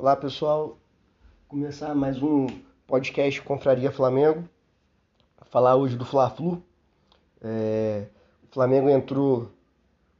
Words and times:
Olá 0.00 0.14
pessoal, 0.14 0.78
começar 1.48 1.92
mais 1.92 2.22
um 2.22 2.46
podcast 2.86 3.42
Confraria 3.42 3.90
Flamengo. 3.90 4.48
Falar 5.50 5.74
hoje 5.74 5.96
do 5.96 6.04
Fla-Flu. 6.04 6.62
É, 7.42 8.04
o 8.44 8.54
Flamengo 8.54 8.88
entrou 8.88 9.50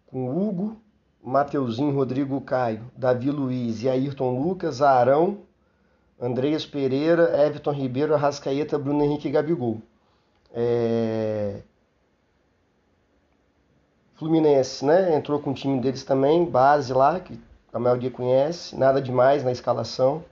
com 0.08 0.36
Hugo, 0.36 0.76
Mateuzinho, 1.22 1.94
Rodrigo 1.94 2.40
Caio, 2.40 2.90
Davi 2.96 3.30
Luiz 3.30 3.84
e 3.84 3.88
Ayrton 3.88 4.42
Lucas, 4.42 4.82
Arão, 4.82 5.42
Andreas 6.20 6.66
Pereira, 6.66 7.46
Everton 7.46 7.70
Ribeiro, 7.70 8.16
Arrascaeta, 8.16 8.76
Bruno 8.76 9.04
Henrique 9.04 9.28
e 9.28 9.30
Gabigol. 9.30 9.80
É... 10.52 11.62
Fluminense, 14.16 14.84
né? 14.84 15.14
Entrou 15.14 15.38
com 15.38 15.52
o 15.52 15.54
time 15.54 15.80
deles 15.80 16.02
também, 16.02 16.44
base 16.44 16.92
lá, 16.92 17.20
que 17.20 17.38
a 17.72 17.78
maioria 17.78 18.10
conhece, 18.10 18.76
nada 18.76 19.00
demais 19.00 19.44
na 19.44 19.52
escalação. 19.52 20.24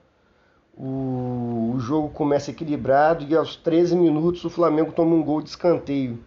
O, 0.76 1.72
o 1.74 1.80
jogo 1.80 2.10
começa 2.10 2.50
equilibrado 2.50 3.24
e 3.24 3.34
aos 3.34 3.56
13 3.56 3.96
minutos 3.96 4.44
o 4.44 4.50
Flamengo 4.50 4.92
toma 4.92 5.14
um 5.14 5.22
gol 5.22 5.42
de 5.42 5.50
escanteio. 5.50 6.22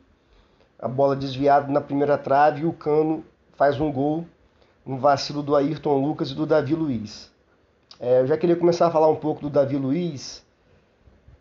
A 0.80 0.88
bola 0.88 1.16
desviada 1.16 1.72
na 1.72 1.82
primeira 1.82 2.18
trave 2.18 2.62
e 2.62 2.66
o 2.66 2.74
Cano 2.74 3.24
faz 3.54 3.80
um 3.80 3.92
gol, 3.92 4.26
um 4.86 4.98
vacilo 4.98 5.44
do 5.44 5.56
Ayrton 5.56 5.98
Lucas 5.98 6.32
e 6.32 6.36
do 6.36 6.46
Davi 6.46 6.74
Luiz. 6.74 7.32
É, 8.00 8.22
eu 8.22 8.28
já 8.28 8.38
queria 8.38 8.56
começar 8.56 8.88
a 8.88 8.92
falar 8.92 9.10
um 9.10 9.16
pouco 9.16 9.42
do 9.42 9.50
Davi 9.50 9.76
Luiz, 9.76 10.44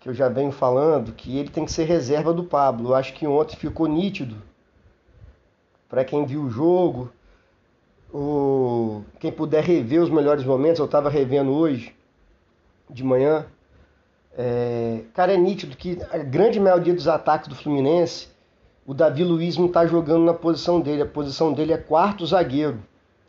que 0.00 0.08
eu 0.08 0.14
já 0.14 0.28
venho 0.28 0.50
falando, 0.50 1.12
que 1.12 1.38
ele 1.38 1.48
tem 1.48 1.64
que 1.64 1.72
ser 1.72 1.84
reserva 1.84 2.32
do 2.32 2.44
Pablo. 2.44 2.90
Eu 2.90 2.94
acho 2.94 3.14
que 3.14 3.26
ontem 3.26 3.56
ficou 3.56 3.86
nítido 3.86 4.36
para 5.88 6.04
quem 6.04 6.26
viu 6.26 6.42
o 6.42 6.50
jogo, 6.50 7.10
ou 8.12 9.04
quem 9.20 9.30
puder 9.30 9.62
rever 9.62 10.02
os 10.02 10.10
melhores 10.10 10.44
momentos, 10.44 10.78
eu 10.78 10.86
estava 10.86 11.10
revendo 11.10 11.52
hoje, 11.52 11.94
de 12.88 13.04
manhã. 13.04 13.46
É, 14.36 15.02
cara, 15.14 15.34
é 15.34 15.36
nítido 15.36 15.76
que 15.76 15.98
a 16.10 16.18
grande 16.18 16.58
maioria 16.58 16.94
dos 16.94 17.08
ataques 17.08 17.48
do 17.48 17.54
Fluminense, 17.54 18.28
o 18.86 18.94
Davi 18.94 19.24
Luiz 19.24 19.56
não 19.56 19.66
está 19.66 19.86
jogando 19.86 20.24
na 20.24 20.32
posição 20.32 20.80
dele. 20.80 21.02
A 21.02 21.06
posição 21.06 21.52
dele 21.52 21.72
é 21.72 21.76
quarto 21.76 22.24
zagueiro. 22.26 22.78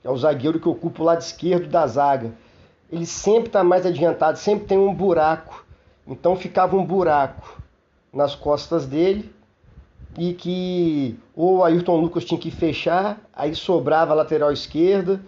É 0.03 0.09
o 0.09 0.17
zagueiro 0.17 0.59
que 0.59 0.69
ocupa 0.69 1.01
o 1.01 1.05
lado 1.05 1.21
esquerdo 1.21 1.67
da 1.67 1.85
zaga. 1.85 2.31
Ele 2.91 3.05
sempre 3.05 3.47
está 3.47 3.63
mais 3.63 3.85
adiantado, 3.85 4.37
sempre 4.37 4.65
tem 4.65 4.77
um 4.77 4.93
buraco. 4.93 5.65
Então 6.07 6.35
ficava 6.35 6.77
um 6.77 6.85
buraco 6.85 7.61
nas 8.13 8.33
costas 8.33 8.85
dele 8.85 9.33
e 10.17 10.33
que 10.33 11.17
ou 11.35 11.63
Ayrton 11.63 11.99
Lucas 11.99 12.25
tinha 12.25 12.39
que 12.39 12.51
fechar, 12.51 13.21
aí 13.33 13.55
sobrava 13.55 14.11
a 14.11 14.15
lateral 14.15 14.51
esquerda, 14.51 15.21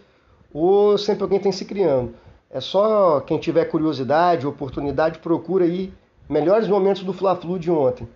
ou 0.53 0.97
sempre 0.97 1.23
alguém 1.23 1.39
tem 1.39 1.51
se 1.51 1.65
criando. 1.65 2.13
É 2.49 2.59
só 2.59 3.21
quem 3.21 3.37
tiver 3.37 3.65
curiosidade, 3.65 4.45
oportunidade, 4.45 5.19
procura 5.19 5.63
aí 5.65 5.93
melhores 6.27 6.67
momentos 6.67 7.03
do 7.03 7.13
Fla-Flu 7.13 7.57
de 7.57 7.71
ontem. 7.71 8.07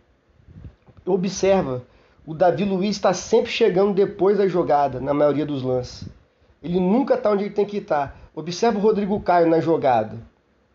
Observa, 1.05 1.83
o 2.25 2.33
Davi 2.33 2.66
Luiz 2.66 2.95
está 2.95 3.13
sempre 3.13 3.52
chegando 3.52 3.93
depois 3.93 4.38
da 4.38 4.47
jogada, 4.47 4.99
na 4.99 5.13
maioria 5.13 5.45
dos 5.45 5.61
lances. 5.61 6.08
Ele 6.61 6.80
nunca 6.80 7.13
está 7.13 7.31
onde 7.31 7.43
ele 7.43 7.53
tem 7.53 7.66
que 7.66 7.77
estar. 7.77 8.08
Tá. 8.08 8.16
Observa 8.33 8.77
o 8.77 8.81
Rodrigo 8.81 9.19
Caio 9.21 9.47
na 9.47 9.59
jogada, 9.59 10.17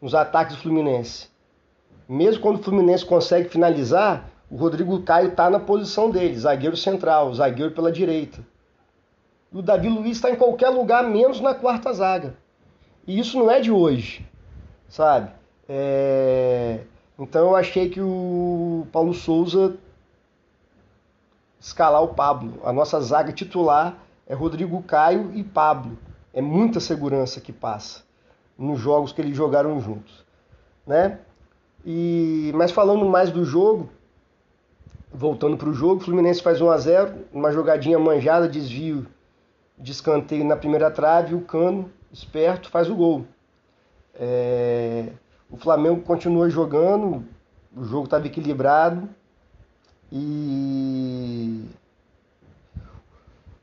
nos 0.00 0.14
ataques 0.14 0.56
do 0.56 0.62
Fluminense. 0.62 1.28
Mesmo 2.08 2.40
quando 2.40 2.60
o 2.60 2.62
Fluminense 2.62 3.04
consegue 3.04 3.48
finalizar, 3.48 4.30
o 4.50 4.56
Rodrigo 4.56 5.00
Caio 5.02 5.28
está 5.28 5.48
na 5.48 5.60
posição 5.60 6.10
dele, 6.10 6.36
zagueiro 6.36 6.76
central, 6.76 7.32
zagueiro 7.32 7.72
pela 7.72 7.92
direita. 7.92 8.40
O 9.52 9.62
Davi 9.62 9.88
Luiz 9.88 10.16
está 10.16 10.30
em 10.30 10.36
qualquer 10.36 10.70
lugar, 10.70 11.04
menos 11.04 11.40
na 11.40 11.54
quarta 11.54 11.92
zaga. 11.92 12.34
E 13.06 13.18
isso 13.18 13.38
não 13.38 13.50
é 13.50 13.60
de 13.60 13.70
hoje, 13.70 14.26
sabe? 14.88 15.30
É... 15.68 16.80
Então 17.18 17.48
eu 17.48 17.56
achei 17.56 17.88
que 17.88 18.00
o 18.00 18.86
Paulo 18.90 19.14
Souza 19.14 19.76
escalar 21.60 22.02
o 22.02 22.08
Pablo. 22.08 22.60
A 22.64 22.72
nossa 22.72 23.00
zaga 23.00 23.32
titular 23.32 23.96
é 24.26 24.34
Rodrigo 24.34 24.82
Caio 24.82 25.30
e 25.34 25.44
Pablo. 25.44 25.98
É 26.32 26.40
muita 26.40 26.80
segurança 26.80 27.40
que 27.40 27.52
passa 27.52 28.02
nos 28.58 28.78
jogos 28.80 29.12
que 29.12 29.20
eles 29.20 29.36
jogaram 29.36 29.80
juntos, 29.80 30.24
né? 30.86 31.18
E 31.84 32.52
mas 32.54 32.70
falando 32.70 33.04
mais 33.06 33.30
do 33.30 33.44
jogo, 33.44 33.88
voltando 35.12 35.56
para 35.56 35.68
o 35.68 35.74
jogo, 35.74 35.96
o 35.96 36.04
Fluminense 36.04 36.42
faz 36.42 36.60
1 36.60 36.70
a 36.70 36.78
0 36.78 37.14
uma 37.32 37.50
jogadinha 37.50 37.98
manjada, 37.98 38.48
desvio 38.48 39.06
de 39.76 39.92
escanteio 39.92 40.44
na 40.44 40.56
primeira 40.56 40.90
trave, 40.90 41.34
o 41.34 41.40
Cano, 41.40 41.90
esperto, 42.12 42.70
faz 42.70 42.88
o 42.88 42.94
gol. 42.94 43.24
É... 44.14 45.08
O 45.50 45.56
Flamengo 45.56 46.02
continua 46.02 46.48
jogando, 46.48 47.24
o 47.76 47.84
jogo 47.84 48.04
estava 48.04 48.26
equilibrado 48.26 49.08
e 50.12 51.64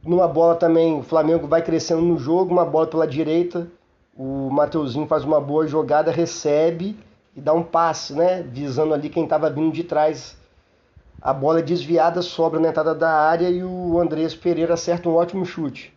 numa 0.03 0.27
bola 0.27 0.55
também 0.55 0.99
o 0.99 1.03
Flamengo 1.03 1.47
vai 1.47 1.61
crescendo 1.61 2.01
no 2.01 2.17
jogo, 2.17 2.51
uma 2.51 2.65
bola 2.65 2.87
pela 2.87 3.07
direita, 3.07 3.69
o 4.17 4.49
Mateuzinho 4.49 5.07
faz 5.07 5.23
uma 5.23 5.39
boa 5.39 5.67
jogada, 5.67 6.11
recebe 6.11 6.97
e 7.35 7.41
dá 7.41 7.53
um 7.53 7.63
passe, 7.63 8.13
né? 8.13 8.41
Visando 8.41 8.93
ali 8.93 9.09
quem 9.09 9.23
estava 9.23 9.49
vindo 9.49 9.71
de 9.71 9.83
trás 9.83 10.36
a 11.21 11.33
bola 11.33 11.59
é 11.59 11.63
desviada, 11.63 12.21
sobra 12.21 12.59
na 12.59 12.69
entrada 12.69 12.93
da 12.93 13.11
área 13.11 13.49
e 13.49 13.63
o 13.63 13.99
Andrés 13.99 14.35
Pereira 14.35 14.75
acerta 14.75 15.09
um 15.09 15.15
ótimo 15.15 15.45
chute. 15.45 15.93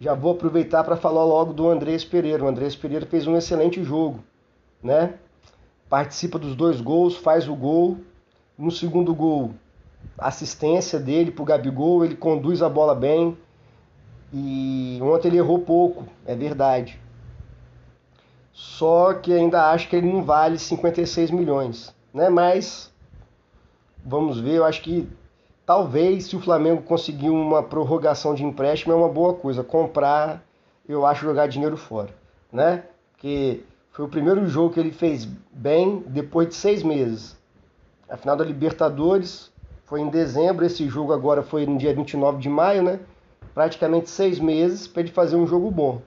Já 0.00 0.14
vou 0.14 0.32
aproveitar 0.32 0.84
para 0.84 0.96
falar 0.96 1.24
logo 1.24 1.52
do 1.52 1.68
Andrés 1.68 2.04
Pereira. 2.04 2.44
O 2.44 2.48
Andrés 2.48 2.74
Pereira 2.74 3.06
fez 3.06 3.26
um 3.26 3.36
excelente 3.36 3.82
jogo, 3.82 4.22
né? 4.82 5.14
Participa 5.88 6.38
dos 6.38 6.54
dois 6.54 6.80
gols, 6.80 7.16
faz 7.16 7.48
o 7.48 7.54
gol. 7.54 7.98
No 8.58 8.70
segundo 8.70 9.14
gol, 9.14 9.52
assistência 10.18 10.98
dele 10.98 11.30
para 11.30 11.42
o 11.42 11.46
Gabigol, 11.46 12.04
ele 12.04 12.16
conduz 12.16 12.62
a 12.62 12.68
bola 12.68 12.94
bem. 12.94 13.36
E 14.32 14.98
ontem 15.02 15.28
ele 15.28 15.38
errou 15.38 15.60
pouco, 15.60 16.04
é 16.26 16.34
verdade. 16.34 16.98
Só 18.52 19.12
que 19.12 19.32
ainda 19.32 19.70
acho 19.70 19.88
que 19.88 19.96
ele 19.96 20.10
não 20.10 20.24
vale 20.24 20.58
56 20.58 21.30
milhões, 21.30 21.94
né? 22.12 22.30
Mas 22.30 22.92
Vamos 24.08 24.38
ver, 24.38 24.54
eu 24.54 24.64
acho 24.64 24.82
que 24.82 25.08
talvez 25.66 26.26
se 26.26 26.36
o 26.36 26.40
Flamengo 26.40 26.80
conseguir 26.82 27.28
uma 27.28 27.60
prorrogação 27.60 28.36
de 28.36 28.44
empréstimo 28.44 28.92
é 28.92 28.96
uma 28.96 29.08
boa 29.08 29.34
coisa. 29.34 29.64
Comprar, 29.64 30.44
eu 30.88 31.04
acho 31.04 31.24
jogar 31.24 31.48
dinheiro 31.48 31.76
fora, 31.76 32.10
né? 32.52 32.84
Porque 33.10 33.64
foi 33.90 34.04
o 34.04 34.08
primeiro 34.08 34.46
jogo 34.46 34.72
que 34.72 34.78
ele 34.78 34.92
fez 34.92 35.24
bem 35.50 36.04
depois 36.06 36.46
de 36.46 36.54
seis 36.54 36.84
meses. 36.84 37.36
A 38.08 38.16
final 38.16 38.36
da 38.36 38.44
Libertadores 38.44 39.50
foi 39.86 40.02
em 40.02 40.08
dezembro, 40.08 40.64
esse 40.64 40.88
jogo 40.88 41.12
agora 41.12 41.42
foi 41.42 41.66
no 41.66 41.76
dia 41.76 41.92
29 41.92 42.38
de 42.38 42.48
maio, 42.48 42.84
né? 42.84 43.00
Praticamente 43.52 44.08
seis 44.08 44.38
meses 44.38 44.86
para 44.86 45.02
ele 45.02 45.10
fazer 45.10 45.34
um 45.34 45.48
jogo 45.48 45.68
bom. 45.68 46.00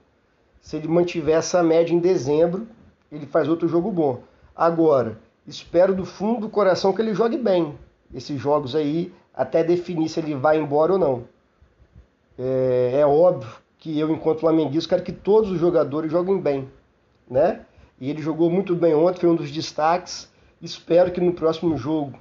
Se 0.62 0.74
ele 0.74 0.88
mantiver 0.88 1.36
essa 1.36 1.62
média 1.62 1.92
em 1.92 1.98
dezembro, 1.98 2.66
ele 3.12 3.26
faz 3.26 3.46
outro 3.46 3.68
jogo 3.68 3.92
bom. 3.92 4.22
Agora, 4.56 5.18
espero 5.46 5.94
do 5.94 6.06
fundo 6.06 6.40
do 6.40 6.48
coração 6.48 6.94
que 6.94 7.02
ele 7.02 7.12
jogue 7.12 7.36
bem, 7.36 7.74
esses 8.14 8.40
jogos 8.40 8.74
aí 8.74 9.12
até 9.34 9.62
definir 9.62 10.08
se 10.08 10.20
ele 10.20 10.34
vai 10.34 10.58
embora 10.58 10.92
ou 10.92 10.98
não. 10.98 11.24
É, 12.38 13.00
é 13.00 13.06
óbvio 13.06 13.50
que 13.78 13.98
eu, 13.98 14.10
enquanto 14.10 14.40
flamenguista, 14.40 14.90
quero 14.90 15.02
que 15.02 15.12
todos 15.12 15.50
os 15.50 15.58
jogadores 15.58 16.10
joguem 16.10 16.38
bem, 16.38 16.68
né? 17.28 17.62
E 18.00 18.10
ele 18.10 18.20
jogou 18.22 18.50
muito 18.50 18.74
bem 18.74 18.94
ontem, 18.94 19.20
foi 19.20 19.28
um 19.28 19.34
dos 19.34 19.50
destaques. 19.50 20.30
Espero 20.60 21.10
que 21.10 21.20
no 21.20 21.32
próximo 21.32 21.76
jogo, 21.76 22.18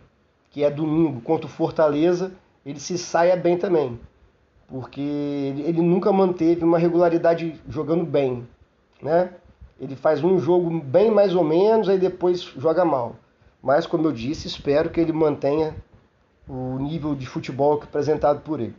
que 0.52 0.64
é 0.64 0.72
domingo, 0.72 1.22
contra 1.22 1.46
o 1.46 1.50
Fortaleza, 1.50 2.32
ele 2.66 2.80
se 2.80 2.98
saia 2.98 3.36
bem 3.36 3.58
também. 3.58 4.00
Porque 4.68 5.02
ele 5.02 5.82
nunca 5.82 6.12
manteve 6.12 6.64
uma 6.64 6.78
regularidade 6.78 7.60
jogando 7.68 8.06
bem, 8.06 8.48
né? 9.02 9.32
Ele 9.80 9.96
faz 9.96 10.24
um 10.24 10.38
jogo 10.40 10.70
bem 10.82 11.10
mais 11.10 11.34
ou 11.34 11.44
menos, 11.44 11.90
aí 11.90 11.98
depois 11.98 12.42
joga 12.42 12.86
mal. 12.86 13.16
Mas, 13.62 13.86
como 13.86 14.08
eu 14.08 14.12
disse, 14.12 14.48
espero 14.48 14.90
que 14.90 15.00
ele 15.00 15.12
mantenha 15.12 15.76
o 16.48 16.78
nível 16.80 17.14
de 17.14 17.26
futebol 17.26 17.74
apresentado 17.74 18.42
por 18.42 18.60
ele. 18.60 18.76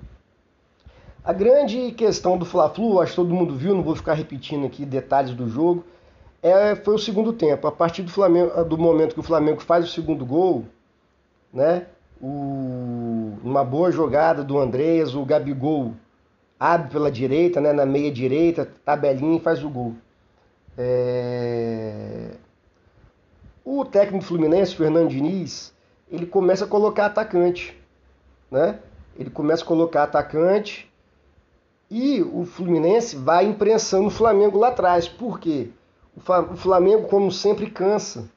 A 1.23 1.33
grande 1.33 1.93
questão 1.93 2.39
do 2.39 2.47
Fla-Flu, 2.47 3.01
acho 3.01 3.13
que 3.13 3.17
todo 3.17 3.35
mundo 3.35 3.55
viu, 3.55 3.75
não 3.75 3.83
vou 3.83 3.95
ficar 3.95 4.15
repetindo 4.15 4.67
aqui 4.67 4.87
detalhes 4.87 5.35
do 5.35 5.49
jogo, 5.49 5.85
é, 6.43 6.75
foi 6.75 6.95
o 6.95 6.99
segundo 6.99 7.33
tempo. 7.33 7.67
A 7.67 7.73
partir 7.73 8.03
do, 8.03 8.11
Flamengo, 8.11 8.65
do 8.65 8.79
momento 8.79 9.15
que 9.15 9.21
o 9.21 9.25
Flamengo 9.25 9.61
faz 9.61 9.85
o 9.85 9.89
segundo 9.89 10.25
gol, 10.25 10.65
né, 11.53 11.87
o, 12.21 13.35
uma 13.45 13.63
boa 13.63 13.93
jogada 13.93 14.43
do 14.43 14.59
Andreas, 14.59 15.15
o 15.15 15.25
Gabigol 15.25 15.93
abre 16.59 16.91
pela 16.91 17.11
direita, 17.11 17.61
né, 17.61 17.73
na 17.73 17.85
meia 17.85 18.11
direita, 18.11 18.69
tabelinha 18.85 19.37
e 19.37 19.41
faz 19.41 19.63
o 19.63 19.69
gol. 19.69 19.95
É... 20.77 22.30
O 23.65 23.85
técnico 23.85 24.25
fluminense, 24.25 24.75
Fernando 24.75 25.11
Diniz, 25.11 25.73
ele 26.11 26.27
começa 26.27 26.65
a 26.65 26.69
colocar 26.69 27.07
atacante, 27.07 27.77
né? 28.51 28.79
Ele 29.19 29.31
começa 29.31 29.63
a 29.63 29.67
colocar 29.67 30.05
atacante 30.05 30.91
e 31.91 32.23
o 32.23 32.45
Fluminense 32.45 33.17
vai 33.17 33.45
imprensando 33.45 34.07
o 34.07 34.11
Flamengo 34.11 34.59
lá 34.59 34.69
atrás. 34.69 35.09
Por 35.09 35.39
quê? 35.39 35.71
O 36.17 36.57
Flamengo, 36.57 37.09
como 37.09 37.31
sempre, 37.31 37.69
cansa. 37.69 38.31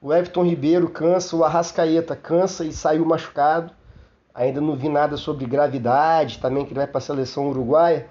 O 0.00 0.12
Everton 0.12 0.44
Ribeiro 0.44 0.88
cansa, 0.88 1.36
o 1.36 1.44
Arrascaeta 1.44 2.16
cansa 2.16 2.64
e 2.64 2.72
saiu 2.72 3.06
machucado. 3.06 3.72
Ainda 4.34 4.60
não 4.60 4.74
vi 4.74 4.88
nada 4.88 5.16
sobre 5.16 5.46
gravidade, 5.46 6.40
também 6.40 6.64
que 6.64 6.72
ele 6.72 6.80
vai 6.80 6.86
para 6.86 6.98
a 6.98 7.02
seleção 7.02 7.48
uruguaia. 7.48 8.08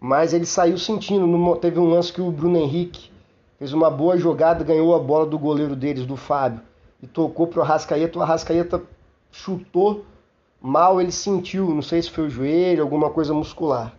Mas 0.00 0.34
ele 0.34 0.46
saiu 0.46 0.76
sentindo. 0.76 1.56
Teve 1.56 1.78
um 1.78 1.88
lance 1.88 2.12
que 2.12 2.20
o 2.20 2.30
Bruno 2.30 2.58
Henrique 2.58 3.10
fez 3.58 3.72
uma 3.72 3.90
boa 3.90 4.16
jogada, 4.16 4.64
ganhou 4.64 4.94
a 4.94 4.98
bola 4.98 5.26
do 5.26 5.38
goleiro 5.38 5.74
deles, 5.74 6.06
do 6.06 6.16
Fábio, 6.16 6.62
e 7.02 7.06
tocou 7.06 7.46
para 7.46 7.60
o 7.60 7.62
Arrascaeta. 7.62 8.18
O 8.18 8.22
Arrascaeta 8.22 8.82
chutou 9.30 10.04
mal, 10.60 11.00
ele 11.00 11.12
sentiu, 11.12 11.68
não 11.70 11.82
sei 11.82 12.02
se 12.02 12.10
foi 12.10 12.26
o 12.26 12.30
joelho, 12.30 12.82
alguma 12.82 13.10
coisa 13.10 13.32
muscular. 13.32 13.98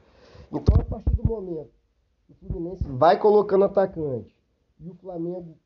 Então, 0.51 0.80
a 0.80 0.83
partir 0.83 1.15
do 1.15 1.24
momento 1.24 1.69
que 2.25 2.31
o 2.31 2.36
Fluminense 2.36 2.83
vai 2.88 3.19
colocando 3.19 3.65
atacante 3.65 4.36
e 4.80 4.89
o 4.89 4.95
Flamengo 4.95 5.57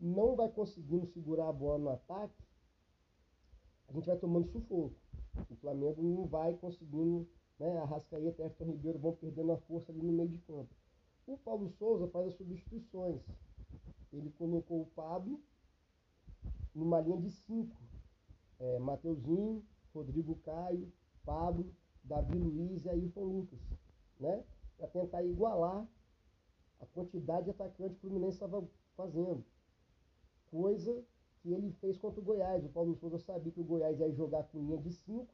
não 0.00 0.34
vai 0.34 0.48
conseguindo 0.48 1.06
segurar 1.06 1.48
a 1.48 1.52
bola 1.52 1.78
no 1.78 1.90
ataque, 1.90 2.34
a 3.88 3.92
gente 3.92 4.06
vai 4.06 4.16
tomando 4.16 4.48
sufoco. 4.48 4.92
O 5.50 5.56
Flamengo 5.56 6.02
não 6.02 6.26
vai 6.26 6.52
conseguindo, 6.54 7.26
né? 7.58 7.78
A 7.78 7.84
Rascaeta 7.84 8.42
e 8.42 8.44
Everton 8.44 8.64
Ribeiro 8.64 8.98
vão 8.98 9.12
perdendo 9.12 9.52
a 9.52 9.56
força 9.56 9.92
ali 9.92 10.02
no 10.02 10.12
meio 10.12 10.28
de 10.28 10.38
campo. 10.38 10.68
O 11.26 11.38
Paulo 11.38 11.70
Souza 11.70 12.06
faz 12.08 12.28
as 12.28 12.34
substituições. 12.34 13.22
Ele 14.12 14.30
colocou 14.32 14.82
o 14.82 14.86
Pablo 14.86 15.40
numa 16.74 17.00
linha 17.00 17.16
de 17.16 17.30
cinco. 17.30 17.76
É, 18.60 18.78
Mateuzinho, 18.78 19.64
Rodrigo 19.94 20.36
Caio, 20.44 20.92
Pablo, 21.24 21.74
Davi 22.02 22.36
Luiz 22.36 22.84
e 22.84 22.90
Ailton 22.90 23.24
Lucas. 23.24 23.58
Né? 24.20 24.44
Para 24.76 24.88
tentar 24.88 25.22
igualar 25.24 25.88
a 26.80 26.86
quantidade 26.86 27.44
de 27.44 27.50
atacantes 27.50 27.98
que 27.98 28.06
o 28.06 28.10
Fluminense 28.10 28.36
estava 28.36 28.62
fazendo. 28.94 29.44
Coisa 30.50 31.04
que 31.40 31.52
ele 31.52 31.72
fez 31.80 31.96
contra 31.98 32.20
o 32.20 32.24
Goiás. 32.24 32.64
O 32.64 32.68
Paulo 32.68 32.94
Souza 32.96 33.18
sabia 33.18 33.52
que 33.52 33.60
o 33.60 33.64
Goiás 33.64 33.98
ia 33.98 34.12
jogar 34.12 34.44
com 34.44 34.58
linha 34.58 34.78
de 34.78 34.92
5, 34.92 35.26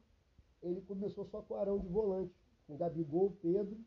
ele 0.63 0.81
começou 0.83 1.25
só 1.25 1.43
com 1.43 1.55
o 1.55 1.57
Arão 1.57 1.79
de 1.79 1.89
volante, 1.89 2.35
com 2.67 2.77
Gabigol, 2.77 3.37
Pedro, 3.43 3.79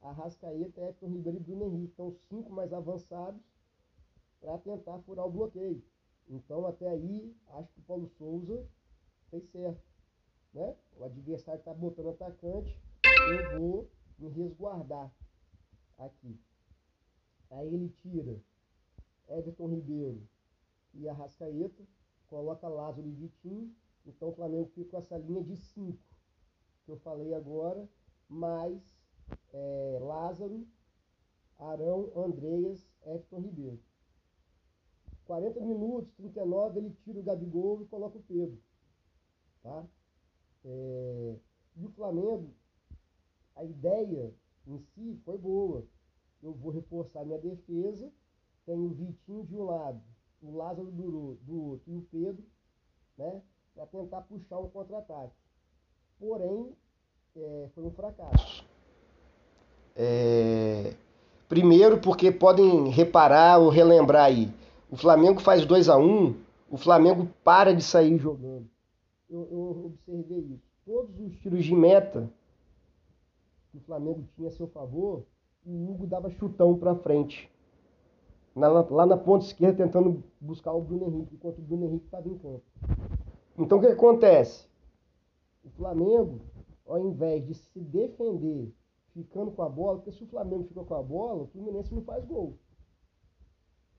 Arrascaeta, 0.00 0.80
Everton 0.80 1.08
Ribeiro 1.08 1.38
e 1.38 1.40
Bruno 1.40 1.64
Henrique. 1.66 1.92
Então, 1.92 2.12
cinco 2.28 2.52
mais 2.52 2.72
avançados 2.72 3.40
para 4.40 4.58
tentar 4.58 4.98
furar 5.00 5.26
o 5.26 5.30
bloqueio. 5.30 5.82
Então, 6.28 6.66
até 6.66 6.88
aí, 6.88 7.34
acho 7.48 7.72
que 7.72 7.80
o 7.80 7.84
Paulo 7.84 8.08
Souza 8.18 8.66
fez 9.30 9.44
certo. 9.50 9.82
Né? 10.52 10.76
O 10.96 11.04
adversário 11.04 11.58
está 11.58 11.74
botando 11.74 12.10
atacante, 12.10 12.80
eu 13.04 13.60
vou 13.60 13.90
me 14.18 14.28
resguardar 14.28 15.12
aqui. 15.98 16.38
Aí 17.50 17.74
ele 17.74 17.88
tira 17.88 18.40
Everton 19.28 19.68
Ribeiro, 19.68 20.28
e 20.94 21.08
Arrascaeta, 21.08 21.86
coloca 22.26 22.68
Lázaro 22.68 23.06
e 23.06 23.12
Vitinho, 23.12 23.74
então 24.06 24.28
o 24.28 24.34
Flamengo 24.34 24.66
fica 24.74 24.90
com 24.90 24.96
essa 24.98 25.18
linha 25.18 25.42
de 25.42 25.56
5 25.56 25.98
que 26.84 26.92
eu 26.92 26.96
falei 26.98 27.34
agora, 27.34 27.88
mais 28.28 28.82
é, 29.52 29.98
Lázaro, 30.00 30.66
Arão, 31.58 32.12
Andreas, 32.16 32.88
Everton 33.04 33.40
Ribeiro. 33.40 33.80
40 35.24 35.60
minutos, 35.60 36.10
39, 36.14 36.78
ele 36.78 36.96
tira 37.04 37.20
o 37.20 37.22
Gabigol 37.22 37.82
e 37.82 37.86
coloca 37.86 38.16
o 38.16 38.22
Pedro. 38.22 38.58
Tá? 39.62 39.86
É, 40.64 41.36
e 41.76 41.84
o 41.84 41.90
Flamengo, 41.90 42.54
a 43.54 43.64
ideia 43.64 44.34
em 44.66 44.78
si 44.78 45.20
foi 45.24 45.36
boa. 45.36 45.86
Eu 46.42 46.54
vou 46.54 46.70
reforçar 46.70 47.24
minha 47.24 47.38
defesa, 47.38 48.10
tenho 48.64 48.84
o 48.84 48.94
Vitinho 48.94 49.44
de 49.44 49.56
um 49.56 49.64
lado, 49.64 50.02
o 50.40 50.56
Lázaro 50.56 50.90
do, 50.90 51.34
do 51.36 51.62
outro 51.62 51.92
e 51.92 51.96
o 51.96 52.02
Pedro, 52.02 52.44
né, 53.16 53.42
para 53.74 53.86
tentar 53.86 54.22
puxar 54.22 54.60
um 54.60 54.70
contra-ataque. 54.70 55.34
Porém, 56.18 56.76
é, 57.36 57.70
foi 57.74 57.84
um 57.84 57.90
fracasso. 57.90 58.67
É... 59.98 60.94
Primeiro, 61.48 61.98
porque 61.98 62.32
podem 62.32 62.88
reparar 62.88 63.58
ou 63.58 63.68
relembrar 63.68 64.26
aí, 64.26 64.50
o 64.90 64.96
Flamengo 64.96 65.40
faz 65.40 65.66
2 65.66 65.88
a 65.88 65.98
1 65.98 66.02
um, 66.02 66.34
o 66.70 66.76
Flamengo 66.76 67.28
para 67.42 67.74
de 67.74 67.82
sair 67.82 68.16
jogando. 68.18 68.66
Eu, 69.28 69.48
eu 69.50 69.86
observei 69.86 70.38
isso. 70.38 70.62
Todos 70.86 71.20
os 71.20 71.36
tiros 71.40 71.64
de 71.64 71.74
meta 71.74 72.30
que 73.70 73.78
o 73.78 73.80
Flamengo 73.80 74.24
tinha 74.36 74.48
a 74.48 74.52
seu 74.52 74.68
favor, 74.68 75.24
o 75.66 75.90
Hugo 75.90 76.06
dava 76.06 76.30
chutão 76.30 76.78
para 76.78 76.94
frente 76.94 77.50
na, 78.58 78.68
lá 78.68 79.06
na 79.06 79.16
ponta 79.16 79.44
esquerda 79.44 79.84
tentando 79.84 80.22
buscar 80.40 80.72
o 80.72 80.82
Bruno 80.82 81.06
Henrique, 81.06 81.36
enquanto 81.36 81.58
o 81.58 81.62
Bruno 81.62 81.86
Henrique 81.86 82.06
estava 82.06 82.28
em 82.28 82.36
campo. 82.36 82.62
Então 83.56 83.78
o 83.78 83.80
que 83.80 83.86
acontece? 83.86 84.66
O 85.64 85.70
Flamengo, 85.70 86.40
ao 86.86 86.98
invés 86.98 87.46
de 87.46 87.54
se 87.54 87.80
defender 87.80 88.74
ficando 89.22 89.50
com 89.50 89.62
a 89.62 89.68
bola, 89.68 89.96
porque 89.96 90.12
se 90.12 90.22
o 90.22 90.28
Flamengo 90.28 90.64
fica 90.64 90.84
com 90.84 90.94
a 90.94 91.02
bola, 91.02 91.42
o 91.42 91.46
Fluminense 91.48 91.92
não 91.92 92.02
faz 92.02 92.24
gol. 92.24 92.56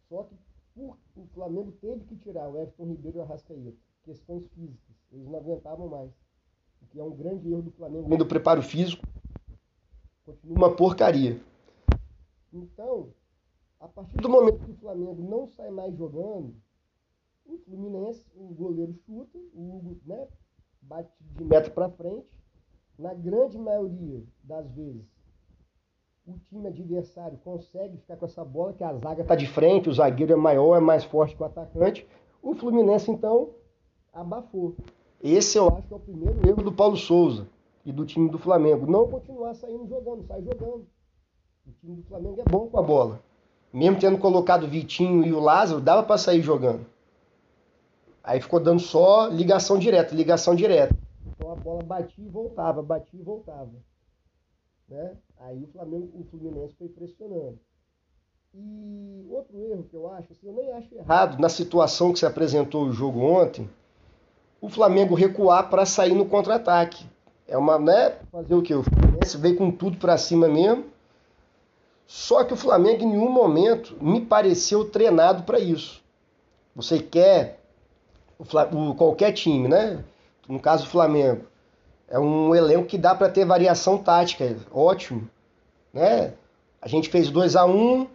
Só 0.07 0.23
que 0.23 0.35
por, 0.73 0.97
o 1.15 1.27
Flamengo 1.33 1.73
teve 1.81 2.05
que 2.05 2.15
tirar 2.15 2.47
o 2.47 2.57
Everton 2.57 2.85
Ribeiro 2.85 3.17
e 3.17 3.19
o 3.19 3.23
Arrascaeta. 3.23 3.77
Questões 4.03 4.47
físicas. 4.49 4.95
Eles 5.11 5.27
não 5.27 5.39
aguentavam 5.39 5.89
mais. 5.89 6.09
O 6.81 6.85
que 6.87 6.99
é 6.99 7.03
um 7.03 7.15
grande 7.15 7.51
erro 7.51 7.63
do 7.63 7.71
Flamengo. 7.71 8.17
Do 8.17 8.25
preparo 8.25 8.61
físico. 8.61 9.05
Continua 10.25 10.57
uma 10.57 10.75
porcaria. 10.75 11.41
Então, 12.53 13.13
a 13.79 13.87
partir 13.87 14.17
do 14.17 14.29
momento 14.29 14.63
que 14.63 14.71
o 14.71 14.77
Flamengo 14.77 15.21
não 15.21 15.47
sai 15.47 15.69
mais 15.69 15.95
jogando, 15.95 16.55
o 17.45 17.57
Fluminense, 17.59 18.25
o 18.35 18.53
goleiro 18.53 18.93
chuta, 19.05 19.37
o 19.53 19.75
Hugo 19.75 19.99
né, 20.05 20.27
bate 20.81 21.11
de 21.19 21.43
meta 21.43 21.69
para 21.69 21.89
frente. 21.89 22.38
Na 22.99 23.13
grande 23.13 23.57
maioria 23.57 24.21
das 24.43 24.69
vezes, 24.71 25.05
o 26.27 26.37
time 26.49 26.67
adversário 26.67 27.37
consegue 27.45 27.95
ficar 27.95 28.17
com 28.17 28.25
essa 28.25 28.43
bola, 28.43 28.73
que 28.73 28.83
a 28.83 28.93
zaga 28.93 29.21
está 29.21 29.35
de 29.35 29.47
frente, 29.47 29.87
o 29.87 29.93
zagueiro 29.93 30.33
é 30.33 30.35
maior, 30.35 30.75
é 30.75 30.81
mais 30.81 31.05
forte 31.05 31.33
que 31.33 31.41
o 31.41 31.45
atacante. 31.45 32.05
O 32.43 32.53
Fluminense, 32.53 33.09
então, 33.09 33.51
abafou. 34.11 34.75
Esse 35.23 35.57
eu 35.57 35.69
acho 35.69 35.87
que 35.87 35.93
é 35.93 35.95
o 35.95 35.99
primeiro 36.01 36.45
erro 36.45 36.61
do 36.61 36.73
Paulo 36.73 36.97
Souza 36.97 37.47
e 37.85 37.91
do 37.93 38.05
time 38.05 38.29
do 38.29 38.37
Flamengo. 38.37 38.85
Não 38.85 39.07
continuar 39.07 39.53
saindo 39.53 39.87
jogando, 39.87 40.27
sai 40.27 40.41
jogando. 40.41 40.85
O 41.65 41.71
time 41.79 41.95
do 41.95 42.03
Flamengo 42.03 42.41
é 42.41 42.51
bom 42.51 42.67
com 42.67 42.79
a 42.79 42.83
bola. 42.83 43.21
Mesmo 43.71 43.97
tendo 43.97 44.17
colocado 44.17 44.63
o 44.63 44.67
Vitinho 44.67 45.25
e 45.25 45.31
o 45.31 45.39
Lázaro, 45.39 45.79
dava 45.79 46.03
para 46.03 46.17
sair 46.17 46.41
jogando. 46.41 46.85
Aí 48.21 48.41
ficou 48.41 48.59
dando 48.59 48.81
só 48.81 49.27
ligação 49.27 49.79
direta, 49.79 50.13
ligação 50.13 50.53
direta. 50.53 50.93
Bola 51.69 51.83
batia 51.83 52.25
e 52.25 52.27
voltava, 52.27 52.81
batia 52.81 53.19
e 53.19 53.23
voltava. 53.23 53.69
Né? 54.87 55.15
Aí 55.37 55.63
o 55.63 55.67
Flamengo, 55.67 56.09
o 56.15 56.23
Fluminense 56.23 56.73
foi 56.73 56.89
pressionando. 56.89 57.59
E 58.55 59.27
outro 59.29 59.61
erro 59.61 59.83
que 59.83 59.95
eu 59.95 60.11
acho, 60.11 60.31
assim, 60.31 60.47
eu 60.47 60.53
nem 60.53 60.71
acho 60.71 60.95
errado 60.95 61.39
na 61.39 61.47
situação 61.47 62.11
que 62.11 62.17
se 62.17 62.25
apresentou 62.25 62.85
o 62.85 62.91
jogo 62.91 63.19
ontem, 63.19 63.69
o 64.59 64.67
Flamengo 64.67 65.13
recuar 65.13 65.69
para 65.69 65.85
sair 65.85 66.15
no 66.15 66.25
contra-ataque. 66.25 67.05
É 67.47 67.55
uma, 67.55 67.77
né? 67.77 68.17
Fazer 68.31 68.55
o 68.55 68.63
quê? 68.63 68.73
O 68.73 68.81
Fluminense 68.81 69.37
veio 69.37 69.55
com 69.55 69.69
tudo 69.69 69.97
para 69.99 70.17
cima 70.17 70.47
mesmo 70.47 70.85
só 72.07 72.43
que 72.43 72.55
o 72.55 72.57
Flamengo 72.57 73.03
em 73.03 73.09
nenhum 73.09 73.29
momento 73.29 73.95
me 74.01 74.19
pareceu 74.19 74.83
treinado 74.89 75.43
para 75.43 75.59
isso. 75.59 76.01
Você 76.75 76.97
quer 76.97 77.59
o, 78.39 78.95
qualquer 78.95 79.31
time, 79.31 79.67
né? 79.67 80.03
No 80.47 80.59
caso 80.59 80.85
do 80.85 80.89
Flamengo, 80.89 81.45
é 82.09 82.19
um 82.19 82.55
elenco 82.55 82.87
que 82.87 82.97
dá 82.97 83.13
para 83.13 83.29
ter 83.29 83.45
variação 83.45 83.97
tática, 83.97 84.57
ótimo, 84.71 85.29
né? 85.93 86.33
A 86.81 86.87
gente 86.87 87.09
fez 87.09 87.29
2 87.29 87.55
a 87.55 87.65
1 87.65 87.69
um, 87.71 88.07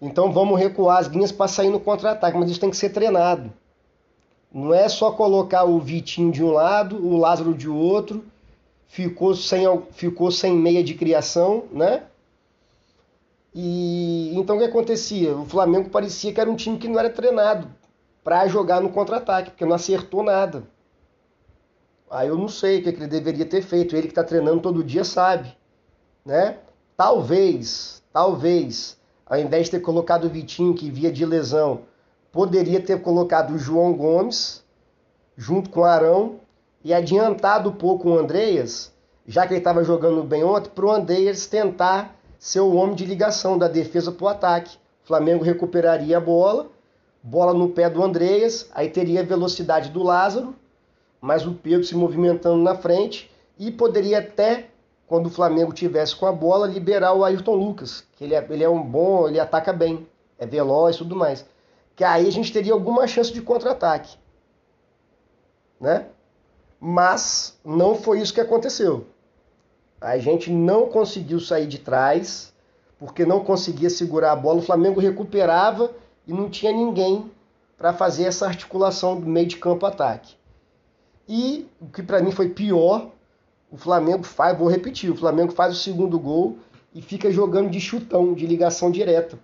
então 0.00 0.32
vamos 0.32 0.58
recuar 0.58 0.98
as 0.98 1.08
linhas 1.08 1.32
para 1.32 1.48
sair 1.48 1.68
no 1.68 1.80
contra-ataque, 1.80 2.38
mas 2.38 2.50
isso 2.50 2.60
tem 2.60 2.70
que 2.70 2.76
ser 2.76 2.90
treinado. 2.90 3.52
Não 4.52 4.72
é 4.72 4.88
só 4.88 5.10
colocar 5.10 5.64
o 5.64 5.78
Vitinho 5.78 6.32
de 6.32 6.42
um 6.42 6.50
lado, 6.50 6.96
o 7.04 7.18
Lázaro 7.18 7.52
de 7.52 7.68
outro, 7.68 8.24
ficou 8.86 9.34
sem, 9.34 9.64
ficou 9.92 10.30
sem 10.30 10.54
meia 10.54 10.82
de 10.82 10.94
criação, 10.94 11.64
né? 11.70 12.04
E 13.54 14.32
então 14.36 14.56
o 14.56 14.58
que 14.58 14.64
acontecia? 14.64 15.36
O 15.36 15.44
Flamengo 15.44 15.90
parecia 15.90 16.32
que 16.32 16.40
era 16.40 16.50
um 16.50 16.56
time 16.56 16.78
que 16.78 16.88
não 16.88 16.98
era 16.98 17.10
treinado 17.10 17.68
para 18.24 18.46
jogar 18.46 18.80
no 18.80 18.90
contra-ataque, 18.90 19.50
porque 19.50 19.64
não 19.64 19.74
acertou 19.74 20.22
nada. 20.22 20.62
Aí 22.10 22.28
eu 22.28 22.36
não 22.36 22.48
sei 22.48 22.78
o 22.78 22.82
que, 22.82 22.88
ele 22.88 23.06
deveria 23.06 23.44
ter 23.44 23.62
feito. 23.62 23.94
Ele 23.94 24.06
que 24.06 24.12
está 24.12 24.24
treinando 24.24 24.60
todo 24.60 24.84
dia 24.84 25.04
sabe, 25.04 25.56
né? 26.24 26.58
Talvez, 26.96 28.02
talvez, 28.12 28.98
ao 29.26 29.38
invés 29.38 29.66
de 29.66 29.72
ter 29.72 29.80
colocado 29.80 30.24
o 30.24 30.28
Vitinho 30.28 30.74
que 30.74 30.90
via 30.90 31.12
de 31.12 31.24
lesão, 31.24 31.82
poderia 32.32 32.80
ter 32.80 33.00
colocado 33.00 33.54
o 33.54 33.58
João 33.58 33.92
Gomes 33.92 34.64
junto 35.36 35.70
com 35.70 35.80
o 35.80 35.84
Arão 35.84 36.40
e 36.82 36.92
adiantado 36.92 37.70
um 37.70 37.74
pouco 37.74 38.08
o 38.08 38.18
Andreas, 38.18 38.92
já 39.26 39.46
que 39.46 39.52
ele 39.52 39.60
estava 39.60 39.84
jogando 39.84 40.22
bem 40.24 40.42
ontem, 40.42 40.70
para 40.70 40.86
o 40.86 40.90
Andreas 40.90 41.46
tentar 41.46 42.16
ser 42.38 42.60
o 42.60 42.74
homem 42.74 42.94
de 42.94 43.04
ligação 43.04 43.58
da 43.58 43.68
defesa 43.68 44.10
para 44.10 44.24
o 44.24 44.28
ataque. 44.28 44.76
O 45.04 45.06
Flamengo 45.06 45.44
recuperaria 45.44 46.16
a 46.16 46.20
bola, 46.20 46.68
bola 47.22 47.52
no 47.52 47.68
pé 47.68 47.88
do 47.90 48.02
Andreas, 48.02 48.68
aí 48.74 48.88
teria 48.88 49.20
a 49.20 49.24
velocidade 49.24 49.90
do 49.90 50.02
Lázaro, 50.02 50.54
mas 51.20 51.46
o 51.46 51.52
Pedro 51.52 51.84
se 51.84 51.94
movimentando 51.94 52.62
na 52.62 52.74
frente 52.74 53.30
e 53.58 53.70
poderia 53.70 54.18
até, 54.18 54.68
quando 55.06 55.26
o 55.26 55.30
Flamengo 55.30 55.72
tivesse 55.72 56.14
com 56.14 56.26
a 56.26 56.32
bola, 56.32 56.66
liberar 56.66 57.12
o 57.14 57.24
Ayrton 57.24 57.54
Lucas, 57.54 58.04
que 58.16 58.24
ele 58.24 58.34
é, 58.34 58.46
ele 58.50 58.64
é 58.64 58.68
um 58.68 58.82
bom, 58.82 59.28
ele 59.28 59.40
ataca 59.40 59.72
bem, 59.72 60.06
é 60.38 60.46
veloz 60.46 60.96
e 60.96 60.98
tudo 60.98 61.16
mais. 61.16 61.44
Que 61.96 62.04
aí 62.04 62.28
a 62.28 62.32
gente 62.32 62.52
teria 62.52 62.72
alguma 62.72 63.06
chance 63.06 63.32
de 63.32 63.42
contra-ataque. 63.42 64.16
Né? 65.80 66.06
Mas 66.78 67.58
não 67.64 67.96
foi 67.96 68.20
isso 68.20 68.32
que 68.32 68.40
aconteceu. 68.40 69.06
A 70.00 70.16
gente 70.18 70.50
não 70.50 70.86
conseguiu 70.86 71.40
sair 71.40 71.66
de 71.66 71.78
trás, 71.78 72.52
porque 72.98 73.26
não 73.26 73.44
conseguia 73.44 73.90
segurar 73.90 74.32
a 74.32 74.36
bola. 74.36 74.60
O 74.60 74.62
Flamengo 74.62 75.00
recuperava 75.00 75.90
e 76.24 76.32
não 76.32 76.48
tinha 76.48 76.70
ninguém 76.70 77.28
para 77.76 77.92
fazer 77.92 78.24
essa 78.24 78.46
articulação 78.46 79.18
do 79.18 79.26
meio 79.26 79.46
de 79.46 79.56
campo 79.56 79.86
ataque. 79.86 80.37
E 81.28 81.68
o 81.80 81.86
que 81.86 82.02
para 82.02 82.22
mim 82.22 82.30
foi 82.30 82.48
pior, 82.48 83.10
o 83.70 83.76
Flamengo 83.76 84.24
faz, 84.24 84.56
vou 84.56 84.68
repetir, 84.68 85.10
o 85.10 85.16
Flamengo 85.16 85.52
faz 85.52 85.74
o 85.74 85.78
segundo 85.78 86.18
gol 86.18 86.58
e 86.94 87.02
fica 87.02 87.30
jogando 87.30 87.68
de 87.68 87.80
chutão, 87.80 88.32
de 88.32 88.46
ligação 88.46 88.90
direta. 88.90 89.38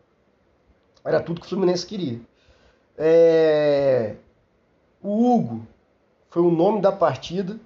Era 1.04 1.20
tudo 1.20 1.40
que 1.40 1.46
o 1.46 1.50
Fluminense 1.50 1.84
queria. 1.84 2.18
É... 2.96 4.14
O 5.02 5.34
Hugo 5.34 5.66
foi 6.30 6.42
o 6.42 6.50
nome 6.50 6.80
da 6.80 6.90
partida. 6.90 7.60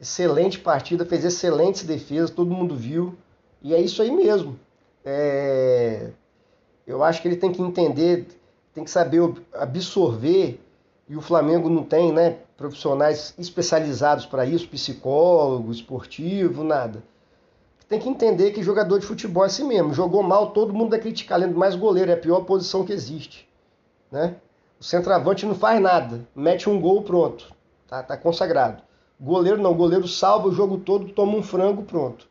Excelente 0.00 0.58
partida, 0.58 1.04
fez 1.04 1.24
excelentes 1.24 1.84
defesas, 1.84 2.30
todo 2.30 2.50
mundo 2.50 2.74
viu. 2.74 3.14
E 3.62 3.74
é 3.74 3.80
isso 3.80 4.00
aí 4.00 4.10
mesmo. 4.10 4.58
É... 5.04 6.10
Eu 6.86 7.04
acho 7.04 7.20
que 7.20 7.28
ele 7.28 7.36
tem 7.36 7.52
que 7.52 7.60
entender, 7.60 8.26
tem 8.72 8.82
que 8.82 8.90
saber 8.90 9.20
absorver, 9.52 10.58
e 11.08 11.16
o 11.16 11.20
Flamengo 11.20 11.68
não 11.68 11.84
tem 11.84 12.12
né, 12.12 12.38
profissionais 12.62 13.34
especializados 13.36 14.24
para 14.24 14.46
isso, 14.46 14.68
psicólogo, 14.68 15.72
esportivo, 15.72 16.62
nada. 16.62 17.02
Tem 17.88 17.98
que 17.98 18.08
entender 18.08 18.52
que 18.52 18.62
jogador 18.62 19.00
de 19.00 19.06
futebol 19.06 19.42
é 19.42 19.46
assim 19.46 19.66
mesmo. 19.66 19.92
Jogou 19.92 20.22
mal, 20.22 20.52
todo 20.52 20.72
mundo 20.72 20.90
vai 20.90 21.00
criticar, 21.00 21.36
além 21.36 21.52
do 21.52 21.58
mais 21.58 21.74
goleiro, 21.74 22.10
é 22.10 22.14
a 22.14 22.16
pior 22.16 22.40
posição 22.44 22.84
que 22.84 22.92
existe. 22.92 23.48
Né? 24.10 24.36
O 24.80 24.84
centroavante 24.84 25.44
não 25.44 25.54
faz 25.54 25.80
nada, 25.80 26.26
mete 26.34 26.70
um 26.70 26.80
gol, 26.80 27.02
pronto. 27.02 27.52
Tá, 27.88 28.02
tá 28.02 28.16
consagrado. 28.16 28.82
Goleiro 29.20 29.60
não, 29.60 29.74
goleiro 29.74 30.06
salva 30.06 30.48
o 30.48 30.52
jogo 30.52 30.78
todo, 30.78 31.12
toma 31.12 31.36
um 31.36 31.42
frango, 31.42 31.82
pronto. 31.82 32.26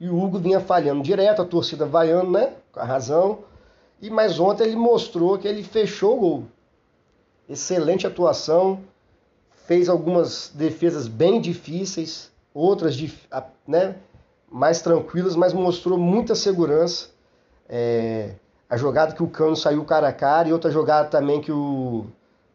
E 0.00 0.08
o 0.08 0.16
Hugo 0.16 0.38
vinha 0.38 0.60
falhando 0.60 1.02
direto, 1.02 1.42
a 1.42 1.44
torcida 1.44 1.84
vaiando, 1.84 2.30
né? 2.30 2.54
Com 2.72 2.80
a 2.80 2.84
razão. 2.84 3.40
E 4.00 4.08
mais 4.08 4.38
ontem 4.38 4.64
ele 4.64 4.76
mostrou 4.76 5.36
que 5.36 5.48
ele 5.48 5.64
fechou 5.64 6.16
o 6.16 6.20
gol. 6.20 6.44
Excelente 7.48 8.06
atuação, 8.06 8.80
fez 9.68 9.90
algumas 9.90 10.50
defesas 10.54 11.06
bem 11.06 11.42
difíceis, 11.42 12.32
outras 12.54 12.98
né, 13.66 13.96
mais 14.50 14.80
tranquilas, 14.80 15.36
mas 15.36 15.52
mostrou 15.52 15.98
muita 15.98 16.34
segurança. 16.34 17.10
É, 17.68 18.30
a 18.68 18.78
jogada 18.78 19.14
que 19.14 19.22
o 19.22 19.28
Cano 19.28 19.54
saiu 19.54 19.84
cara 19.84 20.08
a 20.08 20.12
cara 20.12 20.48
e 20.48 20.54
outra 20.54 20.70
jogada 20.70 21.10
também 21.10 21.42
que 21.42 21.52
o, 21.52 22.06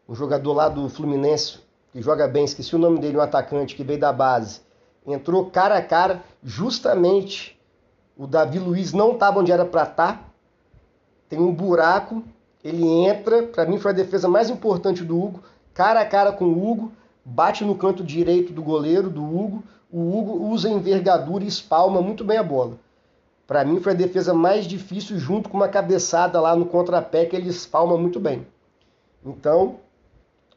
o 0.08 0.14
jogador 0.16 0.54
lá 0.54 0.68
do 0.68 0.88
Fluminense, 0.88 1.60
que 1.92 2.02
joga 2.02 2.26
bem, 2.26 2.44
esqueci 2.44 2.74
o 2.74 2.80
nome 2.80 2.98
dele, 2.98 3.16
um 3.16 3.20
atacante 3.20 3.76
que 3.76 3.84
veio 3.84 4.00
da 4.00 4.12
base, 4.12 4.60
entrou 5.06 5.48
cara 5.48 5.78
a 5.78 5.82
cara, 5.82 6.20
justamente 6.42 7.56
o 8.16 8.26
Davi 8.26 8.58
Luiz 8.58 8.92
não 8.92 9.12
estava 9.12 9.38
onde 9.38 9.52
era 9.52 9.64
para 9.64 9.84
estar, 9.84 10.14
tá. 10.14 10.24
tem 11.28 11.38
um 11.38 11.54
buraco, 11.54 12.24
ele 12.64 12.84
entra, 12.84 13.44
para 13.44 13.66
mim 13.66 13.78
foi 13.78 13.92
a 13.92 13.94
defesa 13.94 14.26
mais 14.26 14.50
importante 14.50 15.04
do 15.04 15.16
Hugo, 15.16 15.44
cara 15.72 16.00
a 16.00 16.06
cara 16.06 16.32
com 16.32 16.46
o 16.46 16.70
Hugo, 16.70 16.92
bate 17.24 17.64
no 17.64 17.74
canto 17.74 18.04
direito 18.04 18.52
do 18.52 18.62
goleiro, 18.62 19.08
do 19.08 19.22
Hugo, 19.22 19.64
o 19.90 20.16
Hugo 20.16 20.48
usa 20.50 20.68
envergadura 20.68 21.44
e 21.44 21.48
espalma 21.48 22.02
muito 22.02 22.24
bem 22.24 22.36
a 22.36 22.42
bola. 22.42 22.78
Para 23.46 23.64
mim 23.64 23.80
foi 23.80 23.92
a 23.92 23.96
defesa 23.96 24.34
mais 24.34 24.66
difícil, 24.66 25.18
junto 25.18 25.48
com 25.48 25.56
uma 25.56 25.68
cabeçada 25.68 26.40
lá 26.40 26.56
no 26.56 26.66
contrapé 26.66 27.26
que 27.26 27.36
ele 27.36 27.48
espalma 27.48 27.96
muito 27.96 28.18
bem. 28.18 28.46
Então, 29.24 29.76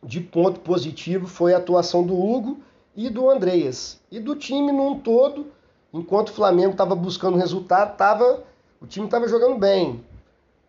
de 0.04 0.20
ponto 0.22 0.60
positivo 0.62 1.28
foi 1.28 1.54
a 1.54 1.58
atuação 1.58 2.04
do 2.04 2.18
Hugo 2.18 2.60
e 2.96 3.10
do 3.10 3.30
Andreas. 3.30 4.00
E 4.12 4.20
do 4.20 4.36
time 4.36 4.72
num 4.72 5.00
todo, 5.00 5.48
enquanto 5.94 6.30
o 6.30 6.34
Flamengo 6.34 6.72
estava 6.72 6.96
buscando 6.96 7.38
resultado, 7.38 7.96
tava, 7.98 8.44
o 8.82 8.88
time 8.88 9.06
estava 9.06 9.28
jogando 9.28 9.58
bem. 9.58 10.04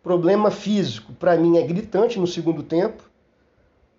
Problema 0.03 0.51
físico, 0.51 1.13
para 1.13 1.37
mim, 1.37 1.57
é 1.57 1.61
gritante 1.61 2.19
no 2.19 2.27
segundo 2.27 2.63
tempo. 2.63 3.03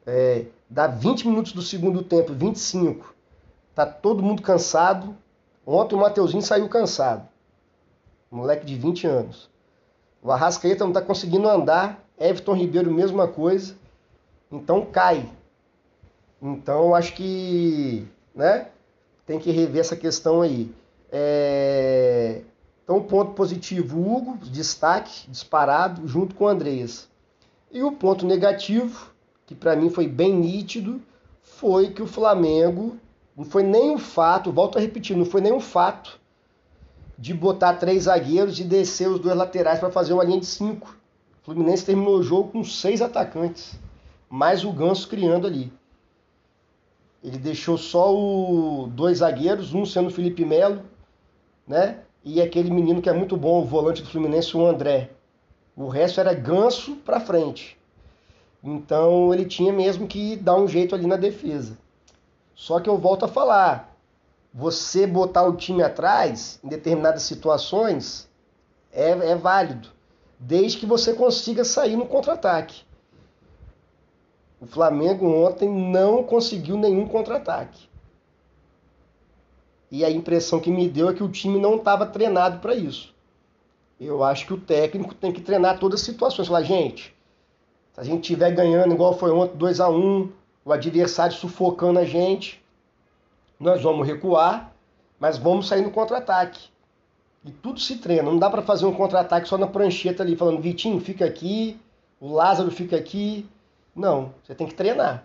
É, 0.07 0.45
dá 0.71 0.87
20 0.87 1.29
minutos 1.29 1.53
do 1.53 1.61
segundo 1.61 2.03
tempo, 2.03 2.33
25. 2.33 3.15
Tá 3.75 3.85
todo 3.85 4.23
mundo 4.23 4.41
cansado. 4.41 5.15
Ontem 5.67 5.97
o 5.97 5.99
Mateuzinho 5.99 6.43
saiu 6.43 6.69
cansado 6.69 7.29
moleque 8.31 8.65
de 8.65 8.77
20 8.77 9.07
anos. 9.07 9.51
O 10.23 10.31
Arrascaeta 10.31 10.85
não 10.85 10.91
está 10.91 11.03
conseguindo 11.03 11.49
andar, 11.49 12.05
Everton 12.19 12.55
Ribeiro, 12.55 12.91
mesma 12.91 13.27
coisa. 13.27 13.75
Então 14.51 14.87
cai. 14.87 15.29
Então 16.41 16.95
acho 16.95 17.15
que 17.15 18.07
né, 18.35 18.69
tem 19.27 19.39
que 19.39 19.51
rever 19.51 19.81
essa 19.81 19.97
questão 19.97 20.43
aí. 20.43 20.73
É... 21.11 22.43
Então, 22.85 23.03
ponto 23.03 23.33
positivo, 23.35 24.01
Hugo, 24.01 24.37
destaque, 24.39 25.31
disparado, 25.31 26.09
junto 26.09 26.35
com 26.35 26.45
o 26.45 26.49
Andreas. 26.49 27.09
E 27.71 27.85
o 27.85 27.93
ponto 27.93 28.27
negativo, 28.27 29.13
que 29.51 29.55
para 29.57 29.75
mim 29.75 29.91
foi 29.91 30.07
bem 30.07 30.33
nítido, 30.33 31.03
foi 31.43 31.91
que 31.91 32.01
o 32.01 32.07
Flamengo 32.07 32.97
não 33.37 33.45
foi 33.45 33.65
nem 33.65 33.91
um 33.91 33.99
fato, 33.99 34.53
volto 34.53 34.79
a 34.79 34.81
repetir, 34.81 35.17
não 35.17 35.25
foi 35.25 35.41
nem 35.41 35.53
um 35.53 35.59
fato 35.59 36.21
de 37.19 37.35
botar 37.35 37.75
três 37.75 38.05
zagueiros 38.05 38.61
e 38.61 38.65
descer 38.65 39.09
os 39.09 39.19
dois 39.19 39.37
laterais 39.37 39.81
para 39.81 39.91
fazer 39.91 40.13
uma 40.13 40.23
linha 40.23 40.39
de 40.39 40.47
cinco. 40.47 40.97
O 41.43 41.47
Fluminense 41.47 41.85
terminou 41.85 42.19
o 42.19 42.23
jogo 42.23 42.53
com 42.53 42.63
seis 42.63 43.03
atacantes, 43.03 43.75
mais 44.29 44.65
o 44.65 44.71
Ganso 44.71 45.09
criando 45.09 45.49
ali. 45.49 45.73
Ele 47.21 47.37
deixou 47.37 47.77
só 47.77 48.15
o 48.15 48.87
dois 48.87 49.19
zagueiros, 49.19 49.75
um 49.75 49.85
sendo 49.85 50.11
o 50.11 50.13
Felipe 50.13 50.45
Melo, 50.45 50.81
né? 51.67 51.99
E 52.25 52.41
aquele 52.41 52.71
menino 52.71 53.03
que 53.03 53.11
é 53.11 53.13
muito 53.13 53.37
bom, 53.37 53.61
o 53.61 53.65
volante 53.65 54.01
do 54.01 54.11
Fluminense, 54.11 54.57
o 54.57 54.65
André. 54.65 55.11
O 55.75 55.89
resto 55.89 56.21
era 56.21 56.33
ganso 56.33 56.95
para 57.05 57.19
frente. 57.19 57.80
Então 58.63 59.33
ele 59.33 59.45
tinha 59.45 59.73
mesmo 59.73 60.07
que 60.07 60.37
dar 60.37 60.57
um 60.57 60.69
jeito 60.69 60.95
ali 60.95 61.07
na 61.07 61.17
defesa. 61.17 61.79
Só 62.55 62.79
que 62.79 62.91
eu 62.91 62.99
volto 62.99 63.25
a 63.25 63.29
falar, 63.29 63.97
você 64.53 65.07
botar 65.07 65.45
o 65.45 65.57
time 65.57 65.83
atrás 65.83 66.61
em 66.63 66.69
determinadas 66.69 67.23
situações 67.23 68.29
é, 68.93 69.11
é 69.11 69.35
válido, 69.35 69.89
desde 70.39 70.79
que 70.79 70.87
você 70.87 71.15
consiga 71.15 71.65
sair 71.65 71.97
no 71.97 72.07
contra-ataque. 72.07 72.83
O 74.61 74.67
Flamengo 74.67 75.27
ontem 75.27 75.71
não 75.71 76.23
conseguiu 76.23 76.77
nenhum 76.77 77.09
contra-ataque. 77.09 77.89
E 79.91 80.05
a 80.05 80.11
impressão 80.11 80.61
que 80.61 80.71
me 80.71 80.89
deu 80.89 81.09
é 81.09 81.15
que 81.15 81.23
o 81.23 81.31
time 81.31 81.59
não 81.59 81.77
estava 81.77 82.05
treinado 82.05 82.59
para 82.59 82.75
isso. 82.75 83.15
Eu 83.99 84.23
acho 84.23 84.47
que 84.47 84.55
o 84.55 84.61
técnico 84.61 85.15
tem 85.15 85.33
que 85.33 85.41
treinar 85.41 85.79
todas 85.79 86.01
as 86.01 86.07
situações. 86.07 86.47
Falar, 86.47 86.63
gente, 86.63 87.15
se 87.93 88.01
a 88.01 88.05
gente 88.05 88.23
estiver 88.23 88.53
ganhando 88.53 88.95
igual 88.95 89.17
foi 89.17 89.31
ontem, 89.31 89.57
2 89.57 89.81
a 89.81 89.89
1 89.89 89.95
um, 89.95 90.33
o 90.65 90.73
adversário 90.73 91.35
sufocando 91.35 91.99
a 91.99 92.05
gente, 92.05 92.63
nós 93.59 93.83
vamos 93.83 94.07
recuar, 94.07 94.73
mas 95.19 95.37
vamos 95.37 95.69
sair 95.69 95.83
no 95.83 95.91
contra-ataque. 95.91 96.69
E 97.45 97.51
tudo 97.51 97.81
se 97.81 97.97
treina. 97.97 98.23
Não 98.23 98.39
dá 98.39 98.51
para 98.51 98.63
fazer 98.63 98.87
um 98.87 98.93
contra-ataque 98.93 99.49
só 99.49 99.57
na 99.57 99.67
prancheta 99.67 100.23
ali, 100.23 100.37
falando, 100.37 100.61
Vitinho, 100.61 101.01
fica 101.01 101.25
aqui, 101.25 101.81
o 102.21 102.33
Lázaro 102.33 102.71
fica 102.71 102.97
aqui. 102.97 103.49
Não, 103.95 104.33
você 104.45 104.55
tem 104.55 104.67
que 104.67 104.75
treinar. 104.75 105.25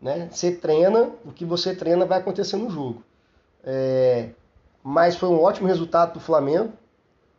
Né? 0.00 0.28
Você 0.30 0.52
treina, 0.52 1.10
o 1.24 1.32
que 1.32 1.44
você 1.44 1.74
treina 1.74 2.04
vai 2.04 2.18
acontecer 2.18 2.56
no 2.56 2.68
jogo. 2.68 3.02
É... 3.64 4.30
Mas 4.82 5.16
foi 5.16 5.28
um 5.28 5.40
ótimo 5.40 5.68
resultado 5.68 6.14
do 6.14 6.20
Flamengo. 6.20 6.72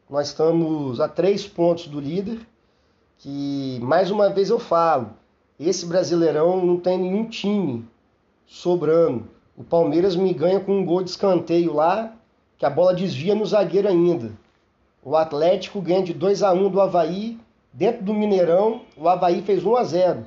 Nós 0.10 0.28
estamos 0.28 1.02
a 1.02 1.10
três 1.10 1.46
pontos 1.46 1.88
do 1.88 2.00
líder. 2.00 2.40
Que, 3.24 3.80
mais 3.82 4.12
uma 4.12 4.30
vez 4.30 4.50
eu 4.50 4.60
falo, 4.60 5.12
esse 5.58 5.86
Brasileirão 5.86 6.66
não 6.66 6.78
tem 6.78 6.98
nenhum 6.98 7.26
time 7.26 7.88
sobrando. 8.46 9.30
O 9.56 9.64
Palmeiras 9.64 10.14
me 10.14 10.34
ganha 10.34 10.60
com 10.60 10.78
um 10.78 10.86
gol 10.86 11.02
de 11.02 11.12
escanteio 11.12 11.74
lá, 11.74 12.14
que 12.58 12.66
a 12.66 12.70
bola 12.70 12.94
desvia 12.94 13.34
no 13.34 13.46
zagueiro 13.46 13.88
ainda. 13.88 14.34
O 15.02 15.16
Atlético 15.16 15.80
ganha 15.80 16.04
de 16.04 16.14
2 16.14 16.44
a 16.44 16.52
1 16.52 16.70
do 16.70 16.82
Havaí, 16.82 17.40
dentro 17.72 18.04
do 18.04 18.14
Mineirão, 18.14 18.82
o 18.98 19.08
Havaí 19.08 19.42
fez 19.42 19.64
1 19.64 19.76
a 19.78 19.84
0. 19.86 20.26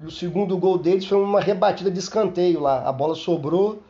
E 0.00 0.06
o 0.06 0.10
segundo 0.12 0.56
gol 0.56 0.78
deles 0.78 1.06
foi 1.06 1.18
uma 1.18 1.40
rebatida 1.40 1.90
de 1.90 1.98
escanteio 1.98 2.60
lá. 2.60 2.88
A 2.88 2.92
bola 2.92 3.16
sobrou, 3.16 3.82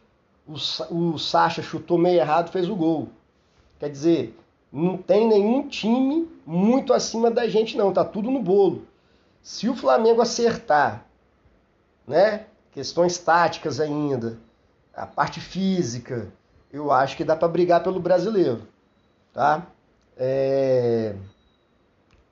o, 0.49 0.54
o 0.95 1.19
Sacha 1.19 1.61
chutou 1.61 1.99
meio 1.99 2.21
errado, 2.21 2.50
fez 2.50 2.71
o 2.71 2.75
gol. 2.75 3.11
Quer 3.78 3.90
dizer, 3.90 4.35
não 4.75 4.97
tem 4.97 5.28
nenhum 5.28 5.69
time 5.69 6.28
muito 6.45 6.93
acima 6.93 7.31
da 7.31 7.47
gente 7.47 7.76
não, 7.76 7.93
tá 7.93 8.04
tudo 8.04 8.28
no 8.28 8.43
bolo. 8.43 8.83
Se 9.40 9.69
o 9.69 9.76
Flamengo 9.76 10.21
acertar, 10.21 11.07
né, 12.04 12.47
questões 12.73 13.16
táticas 13.16 13.78
ainda, 13.78 14.37
a 14.93 15.07
parte 15.07 15.40
física, 15.40 16.33
eu 16.73 16.90
acho 16.90 17.16
que 17.16 17.23
dá 17.23 17.37
para 17.37 17.47
brigar 17.47 17.85
pelo 17.85 18.00
brasileiro, 18.00 18.66
tá? 19.33 19.64
É... 20.16 21.14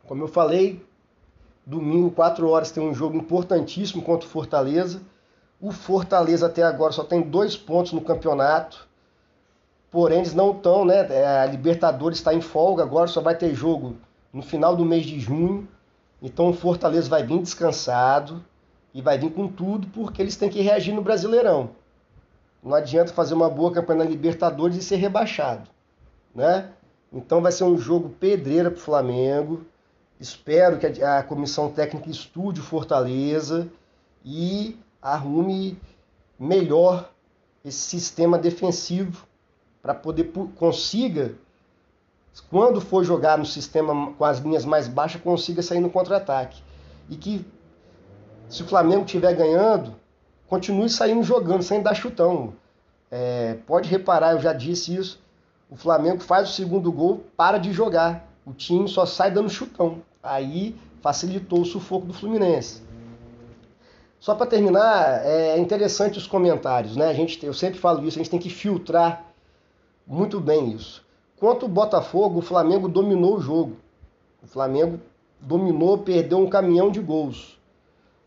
Como 0.09 0.25
eu 0.25 0.29
falei, 0.29 0.85
domingo, 1.65 2.11
4 2.11 2.49
horas, 2.49 2.73
tem 2.73 2.83
um 2.83 2.93
jogo 2.93 3.17
importantíssimo 3.17 4.03
contra 4.03 4.27
o 4.27 4.31
Fortaleza. 4.31 5.01
O 5.61 5.71
Fortaleza 5.71 6.47
até 6.47 6.65
agora 6.65 6.93
só 6.93 7.05
tem 7.05 7.23
dois 7.23 7.57
pontos 7.57 7.93
no 7.93 8.01
campeonato. 8.01 8.89
Porém, 9.93 10.21
eles 10.21 10.33
não 10.33 10.53
estão, 10.53 10.87
né? 10.87 11.07
É, 11.11 11.41
a 11.41 11.47
Libertadores 11.47 12.19
está 12.19 12.33
em 12.33 12.41
folga 12.41 12.83
agora, 12.83 13.07
só 13.07 13.21
vai 13.21 13.37
ter 13.37 13.55
jogo 13.55 13.99
no 14.33 14.43
final 14.43 14.75
do 14.75 14.87
mês 14.87 15.05
de 15.05 15.21
junho. 15.21 15.69
Então 16.23 16.49
o 16.49 16.55
Fortaleza 16.55 17.11
vai 17.11 17.23
vir 17.23 17.43
descansado 17.43 18.43
e 18.95 19.03
vai 19.03 19.19
vir 19.19 19.31
com 19.31 19.47
tudo 19.47 19.87
porque 19.89 20.23
eles 20.23 20.35
têm 20.35 20.49
que 20.49 20.63
reagir 20.63 20.95
no 20.95 21.03
Brasileirão. 21.03 21.71
Não 22.63 22.75
adianta 22.75 23.13
fazer 23.13 23.35
uma 23.35 23.51
boa 23.51 23.71
campanha 23.71 24.05
na 24.05 24.11
Libertadores 24.11 24.79
e 24.79 24.83
ser 24.83 24.97
rebaixado, 24.97 25.69
né? 26.35 26.71
Então 27.13 27.43
vai 27.43 27.53
ser 27.53 27.65
um 27.65 27.77
jogo 27.77 28.09
pedreira 28.09 28.71
para 28.71 28.79
o 28.79 28.83
Flamengo. 28.83 29.61
Espero 30.19 30.79
que 30.79 30.87
a 31.03 31.23
comissão 31.23 31.71
técnica 31.71 32.09
estude 32.09 32.61
o 32.61 32.65
Fortaleza 32.65 33.69
e 34.25 34.79
arrume 35.03 35.79
melhor 36.39 37.11
esse 37.63 37.79
sistema 37.79 38.39
defensivo 38.39 39.27
para 39.83 39.95
poder 39.95 40.33
consiga 40.57 41.35
quando 42.49 42.81
for 42.81 43.05
jogar 43.05 43.37
no 43.37 43.45
sistema 43.45 44.13
com 44.13 44.25
as 44.25 44.39
linhas 44.39 44.65
mais 44.65 44.89
baixas 44.89 45.21
consiga 45.21 45.61
sair 45.61 45.81
no 45.81 45.91
contra-ataque 45.91 46.63
e 47.11 47.17
que 47.17 47.45
se 48.49 48.63
o 48.63 48.67
Flamengo 48.67 49.05
estiver 49.05 49.35
ganhando 49.35 49.95
continue 50.47 50.89
saindo 50.89 51.23
jogando 51.23 51.63
sem 51.63 51.83
dar 51.83 51.95
chutão 51.95 52.55
é, 53.11 53.59
pode 53.67 53.89
reparar 53.89 54.33
eu 54.33 54.41
já 54.41 54.53
disse 54.53 54.95
isso 54.95 55.23
o 55.73 55.77
Flamengo 55.77 56.23
faz 56.23 56.51
o 56.51 56.53
segundo 56.53 56.93
gol, 56.93 57.25
para 57.35 57.57
de 57.57 57.73
jogar. 57.73 58.29
O 58.45 58.53
time 58.53 58.87
só 58.87 59.07
sai 59.07 59.31
dando 59.31 59.49
chutão. 59.49 60.03
Aí 60.23 60.77
facilitou 61.01 61.63
o 61.63 61.65
sufoco 61.65 62.05
do 62.05 62.13
Fluminense. 62.13 62.83
Só 64.21 64.35
para 64.35 64.45
terminar, 64.45 65.25
é 65.25 65.59
interessante 65.59 66.19
os 66.19 66.27
comentários, 66.27 66.95
né? 66.95 67.09
A 67.09 67.15
gente, 67.15 67.43
eu 67.45 67.55
sempre 67.55 67.79
falo 67.79 68.07
isso, 68.07 68.19
a 68.19 68.23
gente 68.23 68.31
tem 68.31 68.39
que 68.39 68.51
filtrar 68.51 69.32
muito 70.07 70.41
bem 70.41 70.73
isso. 70.73 71.05
Quanto 71.39 71.67
o 71.67 71.69
Botafogo, 71.69 72.39
o 72.39 72.43
Flamengo 72.43 72.89
dominou 72.89 73.37
o 73.37 73.41
jogo. 73.41 73.77
O 74.43 74.47
Flamengo 74.47 75.01
dominou, 75.41 75.99
perdeu 75.99 76.39
um 76.39 76.49
caminhão 76.49 76.91
de 76.91 77.01
gols. 77.01 77.59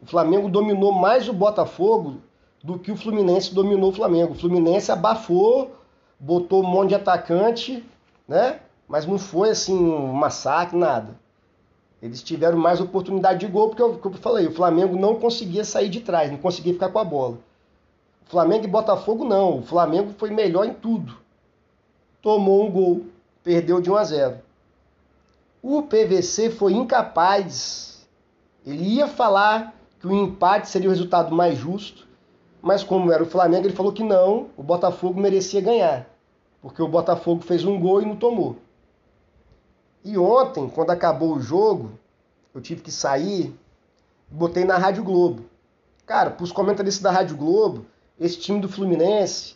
O 0.02 0.06
Flamengo 0.06 0.50
dominou 0.50 0.92
mais 0.92 1.28
o 1.30 1.34
Botafogo 1.34 2.18
do 2.64 2.78
que 2.78 2.92
o 2.92 2.98
Fluminense 2.98 3.54
dominou 3.54 3.90
o 3.90 3.94
Flamengo. 3.94 4.34
O 4.34 4.38
Fluminense 4.38 4.92
abafou 4.92 5.72
botou 6.20 6.64
um 6.64 6.68
monte 6.68 6.90
de 6.90 6.96
atacante, 6.96 7.84
né? 8.28 8.60
Mas 8.88 9.06
não 9.06 9.18
foi 9.18 9.50
assim 9.50 9.78
um 9.78 10.14
massacre, 10.14 10.78
nada. 10.78 11.20
Eles 12.02 12.22
tiveram 12.22 12.58
mais 12.58 12.80
oportunidade 12.80 13.40
de 13.40 13.48
gol, 13.48 13.70
porque 13.70 13.82
eu, 13.82 13.98
como 13.98 14.16
eu 14.16 14.20
falei, 14.20 14.48
o 14.48 14.54
Flamengo 14.54 14.96
não 14.96 15.16
conseguia 15.16 15.64
sair 15.64 15.90
de 15.90 16.02
trás, 16.02 16.32
não 16.32 16.38
conseguia 16.38 16.74
ficar 16.74 16.90
com 16.90 17.00
a 17.00 17.04
bola. 17.04 17.38
Flamengo 18.26 18.66
e 18.66 18.68
Botafogo 18.68 19.24
não, 19.24 19.60
o 19.60 19.62
Flamengo 19.62 20.14
foi 20.18 20.30
melhor 20.30 20.66
em 20.66 20.74
tudo. 20.74 21.16
Tomou 22.26 22.66
um 22.66 22.72
gol, 22.72 23.06
perdeu 23.44 23.80
de 23.80 23.92
1 23.92 23.96
a 23.96 24.04
0. 24.04 24.40
O 25.62 25.84
PVC 25.84 26.50
foi 26.50 26.74
incapaz. 26.74 28.04
Ele 28.66 28.84
ia 28.84 29.08
falar 29.08 29.76
que 30.00 30.08
o 30.08 30.12
empate 30.12 30.68
seria 30.68 30.90
o 30.90 30.92
resultado 30.92 31.36
mais 31.36 31.56
justo, 31.56 32.08
mas 32.64 32.84
como 32.84 33.12
era 33.12 33.22
o 33.22 33.28
Flamengo, 33.28 33.68
ele 33.68 33.76
falou 33.76 33.94
que 33.94 34.04
não, 34.04 34.50
o 34.58 34.64
Botafogo 34.64 35.22
merecia 35.22 35.62
ganhar, 35.62 36.10
porque 36.64 36.82
o 36.82 36.88
Botafogo 36.88 37.44
fez 37.44 37.64
um 37.64 37.80
gol 37.80 38.02
e 38.02 38.08
não 38.08 38.16
tomou. 38.16 38.58
E 40.04 40.18
ontem, 40.18 40.68
quando 40.68 40.90
acabou 40.90 41.36
o 41.36 41.40
jogo, 41.40 41.92
eu 42.56 42.60
tive 42.60 42.82
que 42.82 42.92
sair, 42.92 43.54
botei 44.28 44.66
na 44.66 44.80
Rádio 44.80 45.04
Globo. 45.04 45.46
Cara, 46.08 46.32
para 46.32 46.44
os 46.44 46.52
comentaristas 46.52 47.04
da 47.04 47.12
Rádio 47.12 47.38
Globo, 47.38 47.86
esse 48.20 48.40
time 48.40 48.60
do 48.60 48.68
Fluminense 48.68 49.55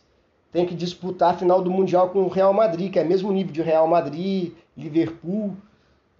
tem 0.51 0.65
que 0.65 0.75
disputar 0.75 1.33
a 1.33 1.38
final 1.38 1.62
do 1.62 1.69
Mundial 1.69 2.09
com 2.09 2.23
o 2.23 2.29
Real 2.29 2.53
Madrid, 2.53 2.91
que 2.91 2.99
é 2.99 3.03
mesmo 3.03 3.31
nível 3.31 3.53
de 3.53 3.62
Real 3.62 3.88
Madrid, 3.88 4.53
Liverpool, 4.75 5.55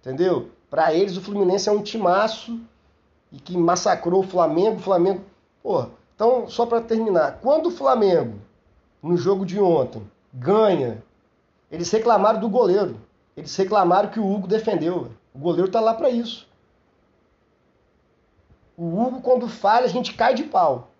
entendeu? 0.00 0.50
Para 0.68 0.94
eles, 0.94 1.16
o 1.16 1.20
Fluminense 1.20 1.68
é 1.68 1.72
um 1.72 1.82
timaço 1.82 2.60
e 3.32 3.38
que 3.38 3.56
massacrou 3.56 4.20
o 4.20 4.26
Flamengo. 4.26 4.76
O 4.76 4.82
Flamengo, 4.82 5.22
pô, 5.62 5.86
então, 6.14 6.48
só 6.48 6.66
para 6.66 6.80
terminar, 6.80 7.38
quando 7.40 7.66
o 7.66 7.70
Flamengo, 7.70 8.38
no 9.02 9.16
jogo 9.16 9.44
de 9.44 9.58
ontem, 9.58 10.02
ganha, 10.32 11.02
eles 11.70 11.90
reclamaram 11.90 12.38
do 12.38 12.48
goleiro. 12.48 12.96
Eles 13.36 13.54
reclamaram 13.56 14.10
que 14.10 14.20
o 14.20 14.30
Hugo 14.30 14.46
defendeu. 14.46 15.10
O 15.34 15.38
goleiro 15.38 15.66
está 15.66 15.80
lá 15.80 15.94
para 15.94 16.10
isso. 16.10 16.46
O 18.76 19.00
Hugo, 19.00 19.20
quando 19.20 19.48
falha, 19.48 19.86
a 19.86 19.88
gente 19.88 20.14
cai 20.14 20.34
de 20.34 20.44
pau. 20.44 20.90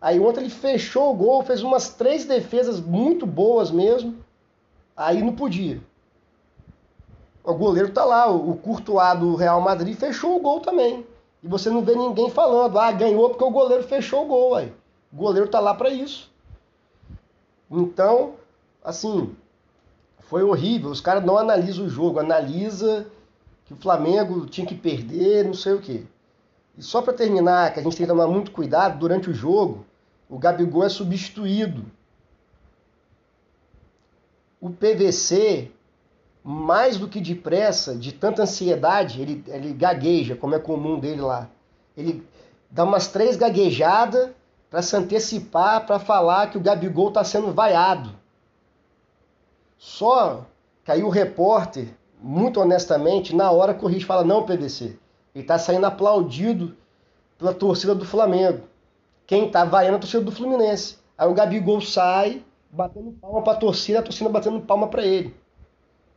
Aí 0.00 0.20
ontem 0.20 0.40
ele 0.40 0.50
fechou 0.50 1.10
o 1.10 1.14
gol, 1.14 1.42
fez 1.42 1.62
umas 1.62 1.90
três 1.90 2.24
defesas 2.24 2.80
muito 2.80 3.26
boas 3.26 3.70
mesmo. 3.70 4.16
Aí 4.96 5.22
não 5.22 5.34
podia. 5.34 5.80
O 7.42 7.54
goleiro 7.54 7.90
tá 7.92 8.04
lá, 8.04 8.30
o 8.30 8.56
Courtois 8.56 9.18
do 9.18 9.34
Real 9.34 9.60
Madrid 9.60 9.96
fechou 9.96 10.36
o 10.36 10.40
gol 10.40 10.60
também. 10.60 11.06
E 11.42 11.48
você 11.48 11.70
não 11.70 11.82
vê 11.82 11.94
ninguém 11.94 12.30
falando, 12.30 12.78
ah, 12.78 12.92
ganhou 12.92 13.30
porque 13.30 13.44
o 13.44 13.50
goleiro 13.50 13.82
fechou 13.84 14.24
o 14.24 14.28
gol, 14.28 14.54
aí. 14.54 14.72
O 15.12 15.16
goleiro 15.16 15.48
tá 15.48 15.58
lá 15.58 15.74
para 15.74 15.88
isso. 15.88 16.30
Então, 17.70 18.34
assim, 18.84 19.34
foi 20.20 20.42
horrível. 20.42 20.90
Os 20.90 21.00
caras 21.00 21.24
não 21.24 21.38
analisam 21.38 21.86
o 21.86 21.88
jogo, 21.88 22.20
analisa 22.20 23.06
que 23.64 23.72
o 23.72 23.76
Flamengo 23.76 24.46
tinha 24.46 24.66
que 24.66 24.74
perder, 24.74 25.44
não 25.44 25.54
sei 25.54 25.74
o 25.74 25.80
quê. 25.80 26.04
E 26.76 26.82
só 26.82 27.02
para 27.02 27.12
terminar, 27.12 27.72
que 27.72 27.80
a 27.80 27.82
gente 27.82 27.96
tem 27.96 28.06
que 28.06 28.12
tomar 28.12 28.26
muito 28.26 28.50
cuidado 28.50 28.98
durante 28.98 29.28
o 29.30 29.34
jogo, 29.34 29.84
o 30.28 30.38
Gabigol 30.38 30.84
é 30.84 30.88
substituído. 30.88 31.84
O 34.60 34.70
PVC 34.70 35.70
mais 36.42 36.96
do 36.96 37.08
que 37.08 37.20
depressa, 37.20 37.94
de 37.94 38.12
tanta 38.12 38.42
ansiedade, 38.42 39.20
ele, 39.20 39.44
ele 39.48 39.72
gagueja, 39.72 40.34
como 40.34 40.54
é 40.54 40.58
comum 40.58 40.98
dele 40.98 41.20
lá. 41.20 41.48
Ele 41.96 42.26
dá 42.70 42.84
umas 42.84 43.08
três 43.08 43.36
gaguejadas 43.36 44.30
para 44.70 44.82
se 44.82 44.96
antecipar, 44.96 45.86
para 45.86 45.98
falar 45.98 46.50
que 46.50 46.58
o 46.58 46.60
Gabigol 46.60 47.08
está 47.08 47.22
sendo 47.24 47.52
vaiado. 47.52 48.10
Só 49.76 50.46
aí 50.86 51.02
o 51.02 51.10
repórter, 51.10 51.88
muito 52.20 52.60
honestamente, 52.60 53.36
na 53.36 53.50
hora 53.50 53.74
corrige 53.74 54.04
e 54.04 54.06
fala: 54.06 54.24
não, 54.24 54.44
PVC, 54.44 54.98
ele 55.34 55.44
está 55.44 55.58
saindo 55.58 55.86
aplaudido 55.86 56.74
pela 57.38 57.52
torcida 57.52 57.94
do 57.94 58.04
Flamengo. 58.04 58.62
Quem 59.28 59.46
está 59.46 59.62
vaiando 59.62 59.96
é 59.96 59.98
a 59.98 60.00
torcida 60.00 60.24
do 60.24 60.32
Fluminense. 60.32 60.96
Aí 61.16 61.28
o 61.28 61.34
Gabigol 61.34 61.82
sai, 61.82 62.42
batendo 62.70 63.12
palma 63.12 63.42
para 63.42 63.52
a 63.52 63.56
torcida, 63.56 63.98
a 63.98 64.02
torcida 64.02 64.30
batendo 64.30 64.58
palma 64.60 64.88
para 64.88 65.04
ele. 65.04 65.36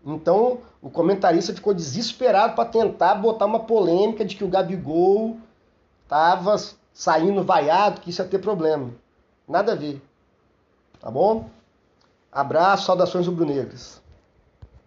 Então 0.06 0.60
o 0.82 0.90
comentarista 0.90 1.54
ficou 1.54 1.74
desesperado 1.74 2.56
para 2.56 2.70
tentar 2.70 3.16
botar 3.16 3.48
uma 3.48 3.60
polêmica 3.60 4.24
de 4.24 4.38
que 4.38 4.46
o 4.46 4.48
Gabigol 4.48 5.36
estava 6.04 6.56
saindo 6.94 7.44
vaiado, 7.44 8.00
que 8.00 8.12
isso 8.12 8.22
ia 8.22 8.28
ter 8.30 8.40
problema. 8.40 8.92
Nada 9.46 9.74
a 9.74 9.76
ver. 9.76 10.02
Tá 11.02 11.12
bom? 11.12 11.50
Abraço, 12.32 12.86
saudações 12.86 13.28
rubro-negras. 13.28 14.01